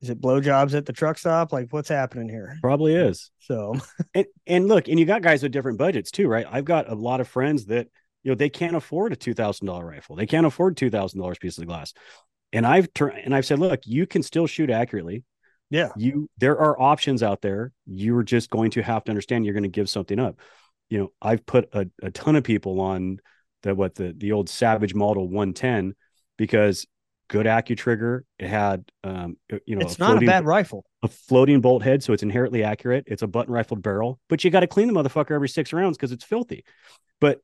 [0.01, 1.53] is it blowjobs at the truck stop?
[1.53, 2.57] Like what's happening here?
[2.61, 3.75] probably is So
[4.15, 6.45] and and look, and you got guys with different budgets too, right?
[6.49, 7.87] I've got a lot of friends that
[8.23, 11.19] you know they can't afford a two thousand dollar rifle, they can't afford two thousand
[11.19, 11.93] dollars piece of glass,
[12.53, 15.23] and I've turned and I've said, look, you can still shoot accurately.
[15.69, 17.73] yeah, You there are options out there.
[17.85, 20.39] You're just going to have to understand you're going to give something up.
[20.89, 23.19] You know, I've put a, a ton of people on
[23.63, 25.95] the what the the old Savage Model 110
[26.37, 26.85] because
[27.29, 28.21] good AccuTrigger.
[28.37, 30.85] It had um you know it's not a bad rifle.
[31.01, 33.05] a floating bolt head, so it's inherently accurate.
[33.07, 35.97] It's a button rifled barrel, but you got to clean the motherfucker every six rounds
[35.97, 36.63] because it's filthy.
[37.19, 37.39] But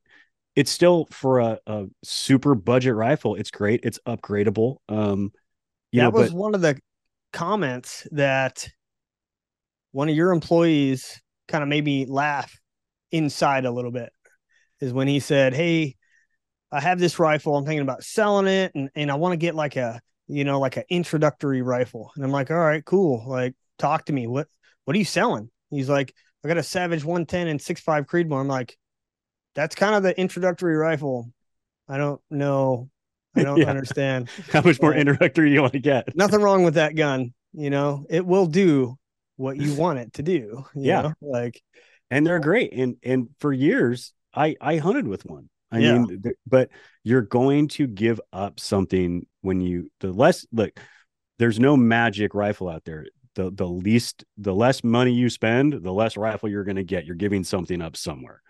[0.56, 3.34] it's still for a, a super budget rifle.
[3.34, 3.80] It's great.
[3.82, 4.76] It's upgradable.
[4.88, 5.32] Um,
[6.02, 6.78] that know, was but one of the
[7.32, 8.68] comments that
[9.92, 12.58] one of your employees kind of made me laugh
[13.12, 14.12] inside a little bit
[14.80, 15.96] is when he said hey
[16.70, 19.54] i have this rifle i'm thinking about selling it and, and i want to get
[19.54, 23.54] like a you know like an introductory rifle and i'm like all right cool like
[23.78, 24.46] talk to me what
[24.84, 28.48] what are you selling he's like i got a savage 110 and 6.5 creedmoor i'm
[28.48, 28.76] like
[29.54, 31.30] that's kind of the introductory rifle
[31.88, 32.88] i don't know
[33.34, 33.70] i don't Yeah.
[33.70, 36.08] understand how much more uh, introductory do you want to get?
[36.14, 37.32] nothing wrong with that gun.
[37.52, 38.96] You know, it will do
[39.36, 40.64] what you want it to do.
[40.74, 41.02] you Yeah.
[41.02, 41.12] know?
[41.20, 41.60] Like,
[42.10, 42.72] And they're great.
[42.72, 45.48] And and for years, I I hunted with one.
[45.72, 46.06] I Yeah.
[46.06, 46.70] mean, but
[47.04, 50.78] you're going to give up something when you the less look.
[51.38, 53.06] There's no magic rifle out there.
[53.34, 57.04] The the least the less money you spend, the less rifle you're going to get.
[57.06, 58.42] You're giving something up somewhere.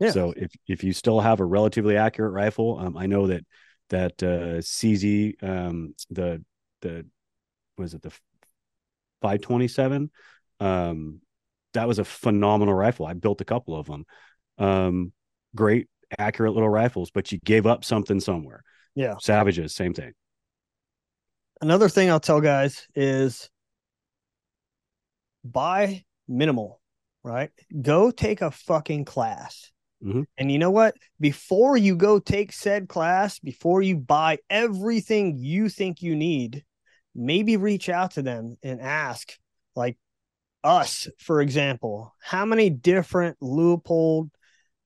[0.00, 0.10] Yeah.
[0.10, 3.44] So if if you still have a relatively accurate rifle, um, I know that
[3.90, 6.44] that uh, CZ um, the
[6.82, 7.06] the
[7.76, 8.10] was it the
[9.22, 10.10] 527
[10.60, 11.20] um
[11.74, 14.04] that was a phenomenal rifle i built a couple of them
[14.58, 15.12] um
[15.54, 18.62] great accurate little rifles but you gave up something somewhere
[18.96, 19.14] yeah.
[19.20, 20.12] savages same thing
[21.60, 23.50] Another thing I'll tell guys is
[25.44, 26.80] buy minimal,
[27.24, 27.50] right?
[27.82, 29.72] Go take a fucking class.
[30.02, 30.26] Mhm.
[30.36, 30.96] And you know what?
[31.18, 36.64] Before you go take said class, before you buy everything you think you need,
[37.14, 39.36] maybe reach out to them and ask,
[39.74, 39.96] like
[40.62, 44.30] us, for example, how many different Leupold,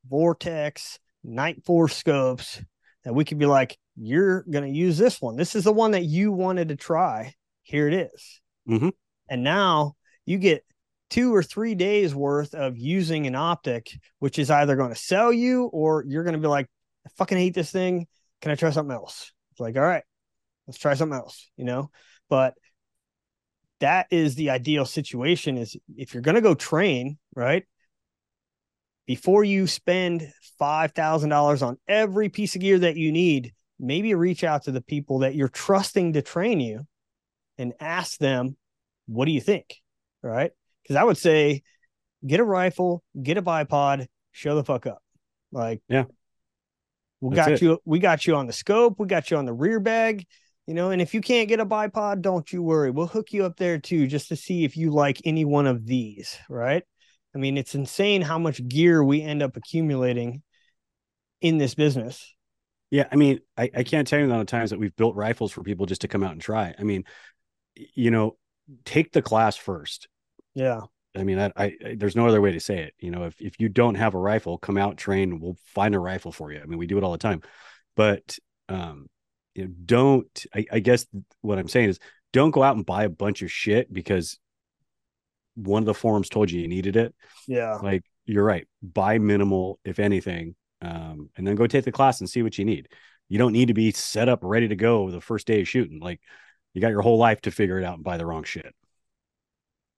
[0.09, 2.63] Vortex, Nightforce scopes
[3.05, 5.37] that we could be like, you're going to use this one.
[5.37, 7.35] This is the one that you wanted to try.
[7.63, 8.41] Here it is.
[8.69, 8.93] Mhm.
[9.29, 10.65] And now you get
[11.13, 15.31] two or three days worth of using an optic, which is either going to sell
[15.31, 16.69] you or you're going to be like,
[17.07, 18.07] I fucking hate this thing.
[18.41, 19.31] Can I try something else?
[19.51, 20.05] It's like, all right,
[20.67, 21.91] let's try something else, you know?
[22.31, 22.55] But
[23.81, 27.65] that is the ideal situation is if you're going to go train, right?
[29.05, 34.63] Before you spend $5,000 on every piece of gear that you need, maybe reach out
[34.63, 36.87] to the people that you're trusting to train you
[37.59, 38.57] and ask them,
[39.07, 39.77] what do you think?
[40.23, 40.53] Right?
[40.83, 41.63] Because I would say,
[42.27, 45.03] get a rifle, get a bipod, show the fuck up.
[45.51, 46.05] Like, Yeah.
[47.21, 47.63] we That's got it.
[47.63, 47.79] you.
[47.85, 48.99] We got you on the scope.
[48.99, 50.27] We got you on the rear bag.
[50.67, 52.91] You know, and if you can't get a bipod, don't you worry.
[52.91, 55.85] We'll hook you up there too, just to see if you like any one of
[55.87, 56.39] these.
[56.49, 56.85] Right?
[57.35, 60.43] I mean, it's insane how much gear we end up accumulating
[61.41, 62.33] in this business.
[62.91, 65.17] Yeah, I mean, I, I can't tell you the amount of times that we've built
[65.17, 66.75] rifles for people just to come out and try.
[66.79, 67.05] I mean,
[67.75, 68.37] you know,
[68.85, 70.09] take the class first.
[70.55, 70.83] Yeah.
[71.15, 72.95] I mean, I, I, there's no other way to say it.
[72.99, 75.41] You know, if if you don't have a rifle, come out, train.
[75.41, 76.61] We'll find a rifle for you.
[76.61, 77.43] I mean, we do it all the time.
[77.97, 78.39] But
[78.69, 79.09] um,
[79.55, 80.47] you know, don't.
[80.55, 81.07] I, I guess
[81.43, 81.99] what I'm saying is,
[82.33, 84.39] don't go out and buy a bunch of shit because
[85.55, 87.15] one of the forums told you you needed it.
[87.47, 87.75] Yeah.
[87.75, 88.67] Like you're right.
[88.83, 92.65] Buy minimal, if anything, um, and then go take the class and see what you
[92.65, 92.89] need.
[93.29, 96.01] You don't need to be set up ready to go the first day of shooting.
[96.01, 96.21] Like
[96.73, 98.75] you got your whole life to figure it out and buy the wrong shit.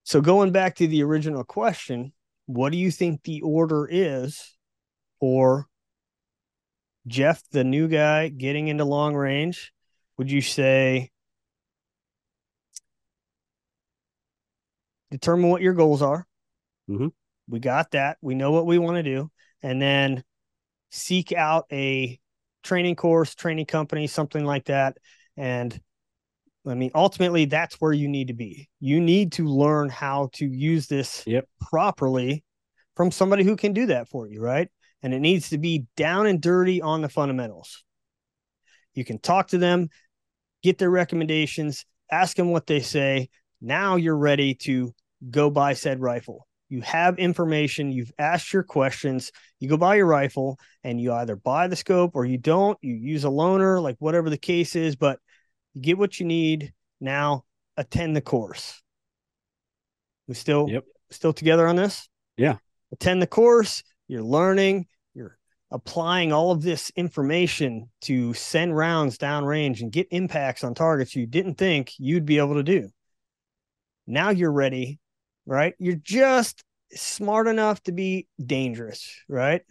[0.05, 2.13] So going back to the original question,
[2.45, 4.55] what do you think the order is
[5.19, 5.67] for
[7.07, 9.73] Jeph, the new guy getting into long range?
[10.17, 11.09] Would you say
[15.09, 16.27] determine what your goals are?
[16.87, 17.11] Mhm.
[17.47, 18.19] We got that.
[18.21, 19.31] We know what we want to do.
[19.63, 20.23] And then
[20.91, 22.19] seek out a
[22.61, 24.97] training course, training company, something like that.
[25.35, 25.81] And
[26.67, 28.69] I mean, ultimately, that's where you need to be.
[28.79, 31.47] You need to learn how to use this Yep.
[31.61, 32.43] properly
[32.95, 34.69] from somebody who can do that for you, right?
[35.03, 37.83] And it needs to be down and dirty on the fundamentals.
[38.93, 39.89] You can talk to them,
[40.63, 43.29] get their recommendations, ask them what they say.
[43.61, 44.93] Now you're ready to
[45.29, 46.47] go buy said rifle.
[46.69, 51.35] You have information, you've asked your questions, you go buy your rifle and you either
[51.35, 54.95] buy the scope or you don't, you use a loaner, like whatever the case is,
[54.95, 55.19] but
[55.75, 56.73] you get what you need.
[56.99, 57.43] Now
[57.77, 58.81] attend the course.
[60.27, 60.85] We still Yep.
[61.11, 62.09] still together on this?
[62.37, 62.57] Yeah.
[62.91, 65.37] Attend the course, you're learning, you're
[65.69, 71.27] applying all of this information to send rounds downrange and get impacts on targets you
[71.27, 72.89] didn't think you'd be able to do.
[74.07, 74.99] Now you're ready,
[75.45, 75.75] right?
[75.77, 79.61] You're just smart enough to be dangerous, right?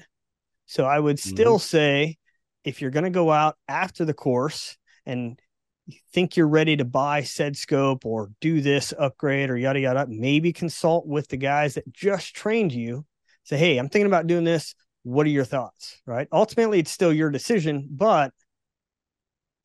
[0.66, 1.30] So I would mm-hmm.
[1.30, 2.18] still say
[2.64, 5.38] if you're going to go out after the course and
[5.86, 10.06] you think you're ready to buy said scope or do this upgrade or yada yada,
[10.08, 13.04] maybe consult with the guys that just trained you.
[13.44, 14.74] Say, hey, I'm thinking about doing this.
[15.02, 16.00] What are your thoughts?
[16.06, 16.26] Right.
[16.32, 18.32] Ultimately, it's still your decision, but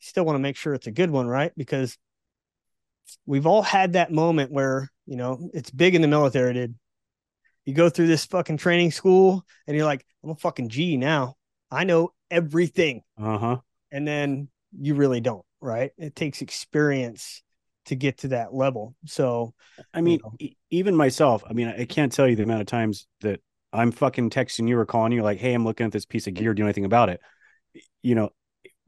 [0.02, 1.54] you still want to make sure it's a good one, right?
[1.56, 1.98] Because
[3.26, 6.76] we've all had that moment where, you know, it's big in the military, dude.
[7.66, 11.36] You go through this fucking training school and you're like, I'm a fucking G now.
[11.72, 13.58] I know everything Uh huh.
[13.92, 17.44] and then you really don't right it takes experience
[17.86, 19.54] to get to that level so
[19.94, 20.34] I mean, know.
[20.40, 23.42] e- even myself, I mean, I can't tell you the amount of times that
[23.72, 26.34] I'm fucking texting you or calling you like, "Hey, I'm looking at this piece of
[26.34, 26.54] gear.
[26.54, 27.22] Do you know anything about it?"
[28.02, 28.30] You know,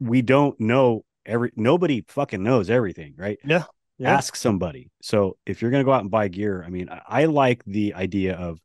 [0.00, 1.52] we don't know every.
[1.56, 3.38] Nobody fucking knows everything, right?
[3.44, 3.64] Yeah.
[3.98, 4.10] Yeah.
[4.10, 4.90] Ask somebody.
[5.02, 7.94] So if you're gonna go out and buy gear, I mean, I, I like the
[7.94, 8.58] idea of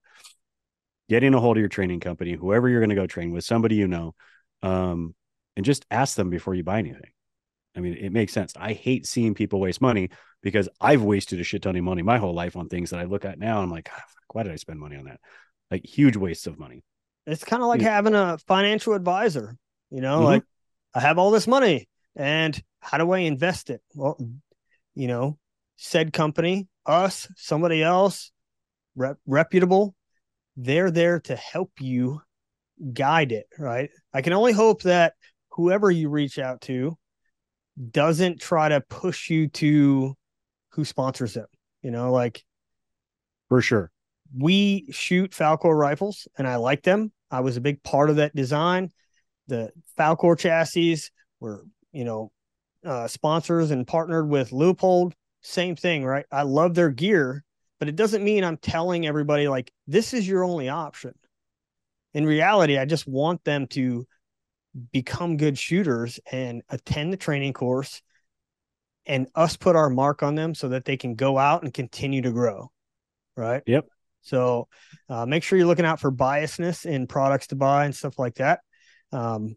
[1.10, 3.88] getting a hold of your training company, whoever you're gonna go train with, somebody you
[3.88, 4.15] know,
[4.63, 5.13] um,
[5.56, 7.12] and just ask them before you buy anything.
[7.78, 8.54] I mean, it makes sense.
[8.60, 10.10] I hate seeing people waste money
[10.42, 13.04] because I've wasted a shit ton of money my whole life on things that I
[13.04, 13.58] look at now.
[13.58, 15.20] And I'm like, "Ah, why did I spend money on that?
[15.70, 16.84] Like huge wastes of money.
[17.26, 17.90] it's kind of like Yeah.
[17.92, 19.58] having a financial advisor
[19.90, 20.24] you know Mhm.
[20.24, 20.44] like
[20.94, 24.18] i have all this money and how do i invest it well
[24.96, 25.38] you know
[25.76, 28.32] said company us somebody else
[28.96, 29.94] rep- reputable
[30.56, 32.22] they're there to help you
[32.94, 35.13] guide it right i can only hope that
[35.50, 36.98] whoever you reach out to
[37.92, 40.16] doesn't try to push you to
[40.72, 41.48] who sponsors them
[41.82, 42.44] you know like
[43.50, 43.92] For sure.
[44.36, 47.12] we shoot Falkor rifles and I like them.
[47.32, 48.92] I was a big part of that design.
[49.48, 51.00] The Falkor chassis
[51.40, 52.32] were, you know,
[52.86, 55.13] uh, sponsors and partnered with Leupold.
[55.42, 56.26] Same thing, right?
[56.32, 57.44] I love their gear,
[57.80, 61.13] but it doesn't mean I'm telling everybody like this is your only option.
[62.13, 64.06] In reality, I just want them to
[64.92, 68.02] become good shooters and attend the training course
[69.06, 72.22] and us put our mark on them so that they can go out and continue
[72.22, 72.70] to grow.
[73.36, 73.63] Right.
[73.66, 73.86] Yep.
[74.22, 74.68] So
[75.08, 78.36] uh, make sure you're looking out for biasness in products to buy and stuff like
[78.36, 78.60] that.
[79.12, 79.56] Um,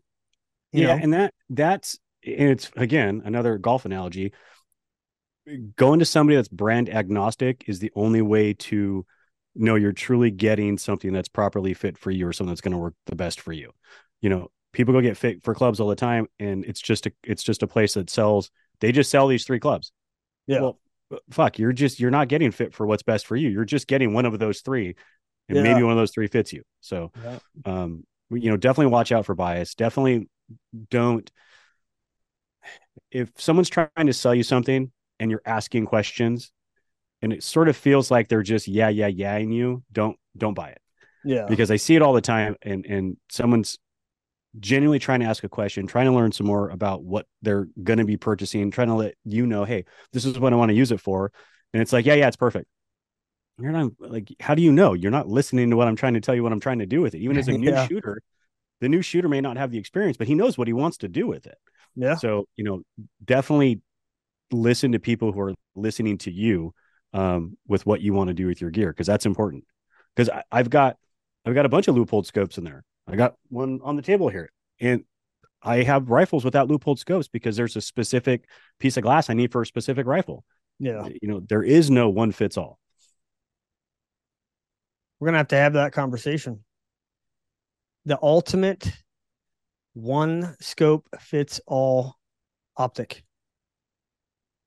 [0.72, 0.96] you yeah.
[0.96, 4.32] know, And that, that's, and it's again, another golf analogy.
[5.74, 9.04] Going to somebody that's brand agnostic is the only way to
[9.56, 12.78] know you're truly getting something that's properly fit for you or something that's going to
[12.78, 13.72] work the best for you.
[14.20, 17.12] You know, people go get fit for clubs all the time and it's just a,
[17.24, 19.92] it's just a place that sells, they just sell these three clubs.
[20.46, 20.60] Yeah.
[20.60, 20.78] Well,
[21.30, 23.48] fuck, you're just you're not getting fit for what's best for you.
[23.48, 24.94] You're just getting one of those three,
[25.48, 25.62] and Yeah.
[25.62, 26.62] maybe one of those three fits you.
[26.80, 27.38] So, Yeah.
[27.64, 29.74] um, you know, definitely watch out for bias.
[29.74, 30.28] Definitely
[30.90, 31.30] don't.
[33.10, 36.52] If someone's trying to sell you something and you're asking questions,
[37.22, 40.54] and it sort of feels like they're just yeah, yeah, yeah, in you, don't don't
[40.54, 40.80] buy it
[41.24, 41.46] Yeah.
[41.48, 43.78] because I see it all the time, and and someone's
[44.58, 47.98] genuinely trying to ask a question, trying to learn some more about what they're going
[47.98, 50.74] to be purchasing, trying to let you know, hey, this is what I want to
[50.74, 51.32] use it for,
[51.72, 52.66] and it's like, yeah, yeah, it's perfect.
[53.60, 54.94] You're not like, how do you know?
[54.94, 57.02] You're not listening to what I'm trying to tell you, what I'm trying to do
[57.02, 57.18] with it.
[57.18, 57.86] Even as a new Yeah.
[57.86, 58.22] shooter,
[58.80, 61.08] the new shooter may not have the experience, but he knows what he wants to
[61.08, 61.58] do with it.
[61.94, 62.14] Yeah.
[62.16, 62.82] So, you know,
[63.24, 63.82] definitely
[64.52, 66.74] listen to people who are listening to you
[67.12, 69.64] um, with what you want to do with your gear because that's important.
[70.16, 70.96] Because I've got
[71.44, 72.84] I've got a bunch of Leupold scopes in there.
[73.06, 74.50] I got one on the table here,
[74.80, 75.04] and
[75.62, 78.44] I have rifles without Leupold scopes because there's a specific
[78.78, 80.44] piece of glass I need for a specific rifle.
[80.78, 81.08] Yeah.
[81.20, 82.78] You know, there is no one fits all.
[85.18, 86.64] We're gonna have to have that conversation.
[88.06, 88.90] The ultimate
[89.92, 92.16] one scope fits all
[92.76, 93.24] optic.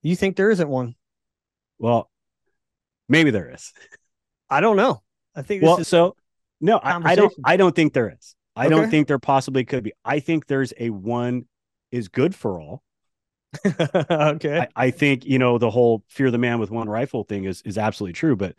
[0.04, 0.96] You think there isn't one?
[1.80, 2.12] Well,
[3.10, 3.74] maybe there is.
[4.50, 5.02] I don't know.
[5.36, 6.16] I think this Well, is so
[6.64, 7.34] no, I, I don't.
[7.46, 8.36] I don't think there is.
[8.56, 9.94] I don't think there possibly could be.
[10.06, 11.46] I think there's a one
[11.92, 12.84] is good for all.
[14.10, 14.60] okay.
[14.60, 17.62] I, I think you know the whole fear the man with one rifle thing is
[17.64, 18.56] is absolutely true, but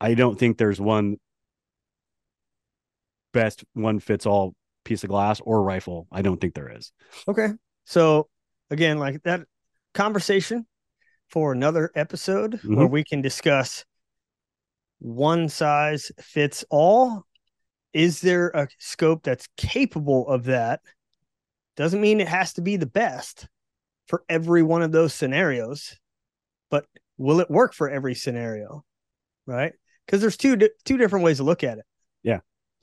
[0.00, 1.16] I don't think there's one
[3.32, 6.06] best one fits all piece of glass or rifle.
[6.12, 6.92] I don't think there is.
[7.26, 7.48] Okay.
[7.84, 8.28] So
[8.70, 9.42] again, like that
[9.94, 10.66] conversation
[11.28, 12.90] for another episode where Mhm.
[12.90, 13.84] we can discuss
[14.98, 17.24] one size fits all.
[17.96, 20.80] Is there a scope that's capable of that?
[21.78, 23.48] Doesn't mean it has to be the best
[24.06, 25.96] for every one of those scenarios,
[26.70, 26.84] but
[27.16, 28.84] will it work for every scenario?
[29.46, 29.72] Right?
[30.04, 31.84] Because there's two two different ways to look at it.
[32.22, 32.40] Yeah.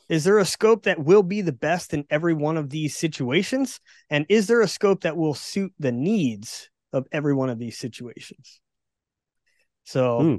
[0.10, 3.80] Is there a scope that will be the best in every one of these situations?
[4.10, 7.78] And is there a scope that will suit the needs of every one of these
[7.78, 8.62] situations?
[9.84, 10.36] So Hmm.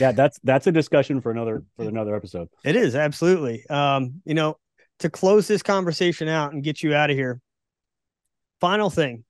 [0.00, 2.48] Yeah, that's that's a discussion for another for another episode.
[2.64, 3.64] it is absolutely.
[3.68, 4.56] Um, you know,
[5.00, 7.40] to close this conversation out and get you out of here.
[8.60, 9.24] Final thing.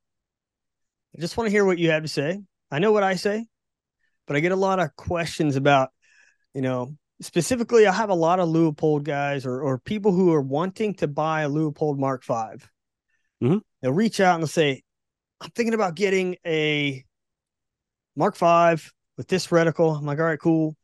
[1.16, 2.40] I just want to hear what you have to say.
[2.70, 3.46] I know what I say,
[4.26, 5.90] but I get a lot of questions about,
[6.54, 10.40] you know, specifically I have a lot of Leupold guys or or people who are
[10.40, 12.68] wanting to buy a Leupold Mark 5
[13.42, 13.60] Mhm.
[13.82, 14.82] They'll reach out and they'll say,
[15.40, 17.04] I'm thinking about getting a
[18.16, 19.98] Mark Five with this reticle.
[19.98, 20.74] I'm like, all right, cool.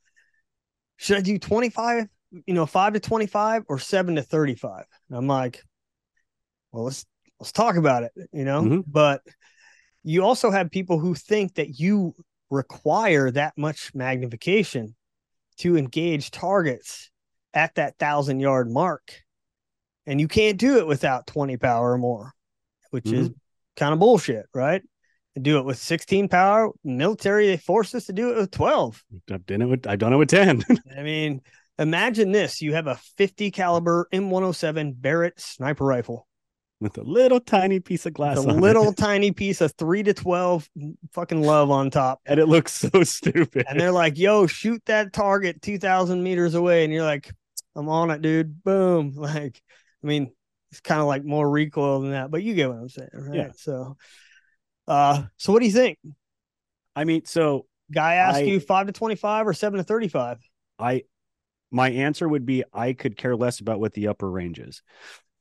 [0.97, 2.07] Should I do 25,
[2.47, 4.85] you know, five to 25 or seven to 35?
[5.09, 5.63] And I'm like,
[6.71, 7.07] well, let's
[7.41, 8.63] let's talk about it, you know.
[8.63, 8.85] Mhm.
[8.87, 9.23] But
[10.03, 12.15] you also have people who think that you
[12.51, 14.95] require that much magnification
[15.59, 17.11] to engage targets
[17.55, 19.23] at that thousand yard mark.
[20.07, 22.33] And you can't do it without 20 power or more,
[22.91, 23.31] which is
[23.77, 24.83] kind of bullshit, right?
[25.41, 29.05] Do it with 16 power, military, they forced us to do it with 12.
[29.33, 30.63] I've done it with I've done it with ten.
[30.97, 31.41] I mean,
[31.79, 36.29] imagine this you have a 50 caliber M107 Barrett sniper rifle,
[36.81, 38.45] with a little tiny piece of glass.
[38.45, 38.61] a on it.
[38.61, 40.69] little tiny piece of 3 to 12
[41.13, 42.21] fucking love on top.
[42.27, 43.65] and it looks so stupid.
[43.69, 46.85] And they're like, yo, shoot that target 2,000 meters away.
[46.85, 47.33] And you're like,
[47.75, 48.63] I'm on it, dude.
[48.63, 49.15] Boom.
[49.17, 49.61] Like,
[50.03, 50.31] I mean,
[50.71, 53.37] it's kind of like more recoil than that, but you get what I'm saying, right?
[53.37, 53.51] Yeah.
[53.57, 53.97] So,
[54.87, 55.99] uh, so what do you think?
[56.97, 60.39] I mean, so Guy asked I- you five to 25 or seven to 35?
[60.79, 61.05] I
[61.71, 64.83] my answer would be I could care less about what the upper range is.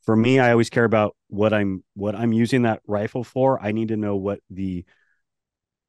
[0.04, 3.62] For me, I always care about what I'm what I'm using that rifle for.
[3.62, 4.86] I need to know what the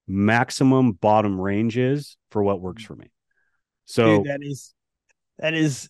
[0.06, 3.10] maximum bottom range is for what works for me.
[3.86, 4.74] So Dude, that is
[5.38, 5.88] that is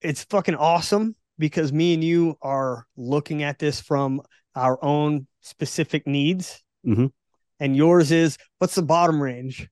[0.00, 4.22] it's fucking awesome because me and you are looking at this from
[4.54, 6.62] our own specific needs.
[6.86, 7.12] Mhm.
[7.60, 9.68] And yours is what's the bottom range?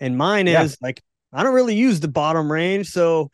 [0.00, 0.62] And mine Yeah.
[0.62, 1.02] is like
[1.32, 3.30] I don't really use the bottom range, so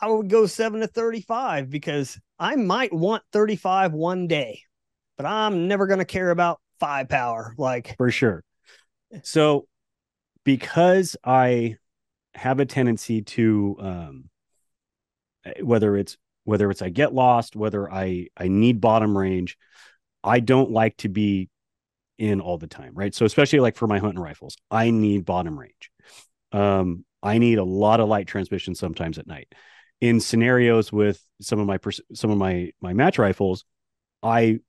[0.00, 4.62] I would go 7 to 35 because I might want 35 one day,
[5.16, 8.42] but I'm never going to care about 5 power like for sure.
[9.22, 9.66] So
[10.44, 11.76] because I
[12.34, 14.30] have a tendency to um
[15.62, 16.16] whether it's
[16.48, 19.58] whether it's I get lost, whether I I need bottom range,
[20.24, 21.50] I don't like to be
[22.16, 23.14] in all the time, right?
[23.14, 25.90] So especially like for my hunting rifles, I need bottom range.
[26.52, 29.52] Um I need a lot of light transmission sometimes at night.
[30.00, 31.78] In scenarios with some of my
[32.14, 33.66] some of my my match rifles,
[34.22, 34.60] I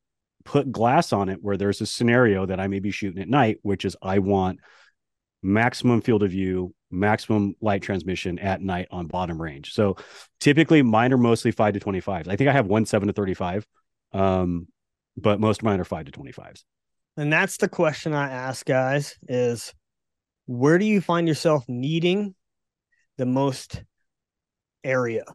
[0.44, 3.60] put glass on it where there's a scenario that I may be shooting at night,
[3.62, 4.60] which is I want
[5.42, 9.74] maximum field of view, maximum light transmission at night on bottom range.
[9.74, 9.98] So
[10.40, 12.28] typically mine are mostly five to 25s.
[12.28, 13.66] I think I have one seven to 35.
[14.12, 14.68] Um,
[15.16, 16.64] but most of mine are five to 25s.
[17.18, 19.74] And that's the question I ask guys is
[20.46, 22.34] where do you find yourself needing
[23.18, 23.84] the most
[24.84, 25.26] area?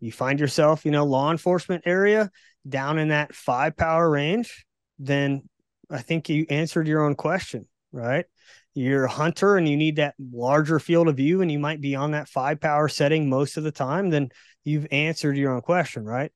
[0.00, 2.30] You find yourself, you know, law enforcement area
[2.68, 4.64] down in that five power range,
[4.98, 5.48] then
[5.90, 8.26] I think you answered your own question, right?
[8.74, 11.94] You're a hunter and you need that larger field of view, and you might be
[11.94, 14.30] on that five power setting most of the time, then
[14.64, 16.32] you've answered your own question, right?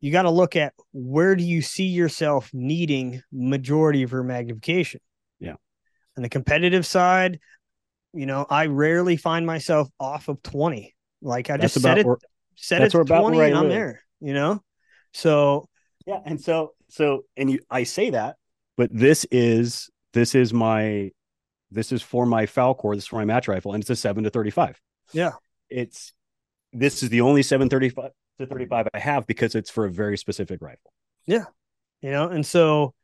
[0.00, 5.00] You got to look at where do you see yourself needing majority of your magnification?
[5.38, 5.54] Yeah.
[6.16, 7.38] On the competitive side,
[8.12, 10.94] you know, I rarely find myself off of 20.
[11.22, 12.16] Like I That's just set it where-
[12.56, 13.72] set it where to about 20 where and I'm live.
[13.72, 14.62] there, you know?
[15.12, 15.68] So
[16.06, 18.36] Yeah, and so so and you I say that,
[18.76, 21.10] but this is this is my
[21.70, 24.24] this is for my Falkor, this is for my match rifle, and it's a seven
[24.24, 24.80] to thirty-five.
[25.12, 25.32] Yeah.
[25.68, 26.12] It's
[26.72, 30.16] this is the only seven thirty-five to thirty-five I have because it's for a very
[30.18, 30.92] specific rifle.
[31.26, 31.44] Yeah,
[32.00, 32.94] you know and so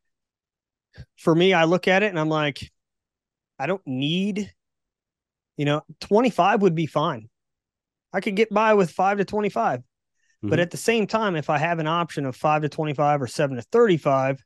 [1.19, 2.59] for me i look at it and i'm like
[3.59, 4.51] i don't need
[5.59, 7.29] you know 25 would be fine
[8.15, 9.83] i could get by with 5 to 25
[10.43, 10.63] but Mhm.
[10.63, 13.57] at the same time if i have an option of 5 to 25 or 7
[13.57, 14.43] to 35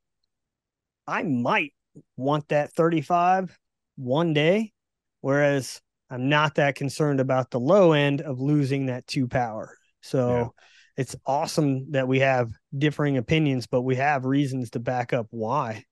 [1.07, 1.73] i might
[2.17, 3.57] want that 35
[4.01, 4.73] one day
[5.21, 5.81] whereas
[6.11, 10.47] i'm not that concerned about the low end of losing that 2 power so Yeah.
[10.97, 15.85] it's awesome that we have differing opinions, but we have reasons to back up why.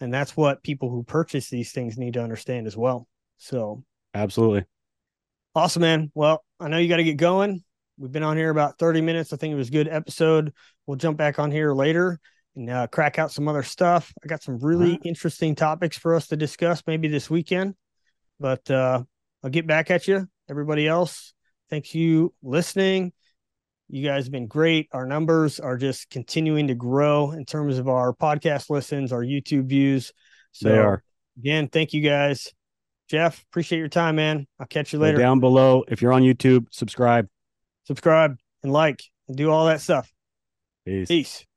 [0.00, 3.08] And that's what people who purchase these things need to understand as well.
[3.38, 3.82] So
[4.14, 4.64] Absolutely.
[5.54, 6.10] awesome, man.
[6.14, 7.62] Well, I know you got to get going.
[7.98, 9.32] We've been on here about 30 minutes.
[9.32, 10.52] I think it was a good episode.
[10.86, 12.20] We'll jump back on here later
[12.58, 14.12] and uh, crack out some other stuff.
[14.22, 15.06] I got some really Alright.
[15.06, 17.74] interesting topics for us to discuss maybe this weekend,
[18.40, 19.02] but uh,
[19.42, 20.26] I'll get back at you.
[20.50, 21.32] Everybody else,
[21.70, 23.12] thank you listening.
[23.88, 24.88] You guys have been great.
[24.92, 29.68] Our numbers are just continuing to grow in terms of our podcast listens, our YouTube
[29.68, 30.12] views.
[30.52, 31.02] So they are.
[31.38, 32.52] again, thank you guys.
[33.08, 34.46] Jeph, appreciate your time, man.
[34.58, 35.16] I'll catch you Go later.
[35.16, 35.84] down below.
[35.88, 37.28] If you're on YouTube, subscribe.
[37.84, 40.12] Subscribe and like and do all that stuff.
[40.84, 41.08] Peace.
[41.08, 41.47] Peace.